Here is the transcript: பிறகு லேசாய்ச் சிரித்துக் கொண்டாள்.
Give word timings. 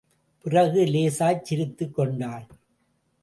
பிறகு 0.41 0.85
லேசாய்ச் 0.85 1.45
சிரித்துக் 1.45 1.95
கொண்டாள். 1.95 2.47